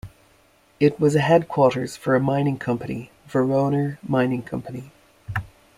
[0.79, 4.91] It was a headquarters for a mining company, Voroner Mining Company.